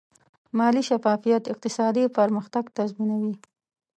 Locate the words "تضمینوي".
2.77-3.33